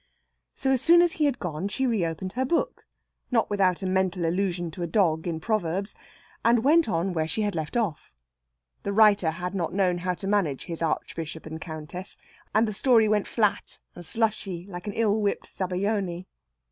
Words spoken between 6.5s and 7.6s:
went on where she had